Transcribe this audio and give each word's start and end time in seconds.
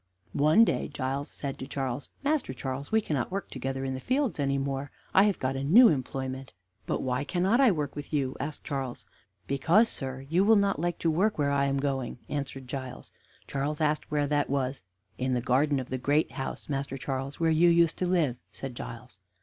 One 0.33 0.65
day 0.65 0.87
Giles 0.87 1.29
said 1.29 1.59
to 1.59 1.67
Charles: 1.67 2.09
"Master 2.23 2.53
Charles, 2.55 2.91
we 2.91 3.01
cannot 3.01 3.29
work 3.29 3.51
together 3.51 3.85
in 3.85 3.93
the 3.93 3.99
fields 3.99 4.39
any 4.39 4.57
more; 4.57 4.89
I 5.13 5.25
have 5.25 5.37
got 5.37 5.55
a 5.55 5.63
new 5.63 5.89
employment" 5.89 6.53
"But 6.87 7.03
why 7.03 7.23
cannot 7.23 7.59
I 7.61 7.69
work 7.69 7.95
with 7.95 8.11
you?" 8.11 8.35
asked 8.39 8.63
Charles. 8.63 9.05
"Because, 9.45 9.89
sir, 9.89 10.21
you 10.21 10.43
will 10.43 10.55
not 10.55 10.79
like 10.81 10.97
to 10.97 11.11
work 11.11 11.37
where 11.37 11.51
I 11.51 11.65
am 11.65 11.77
going," 11.77 12.17
answered 12.29 12.67
Giles. 12.67 13.11
Charles 13.45 13.79
asked 13.79 14.09
where 14.09 14.25
that 14.25 14.49
was. 14.49 14.81
"In 15.19 15.35
the 15.35 15.39
garden 15.39 15.79
of 15.79 15.91
the 15.91 15.99
great 15.99 16.31
house, 16.31 16.67
Master 16.67 16.97
Charles, 16.97 17.39
where 17.39 17.51
you 17.51 17.69
used 17.69 17.99
to 17.99 18.07
live," 18.07 18.37
said 18.51 18.73
Giles. 18.73 19.19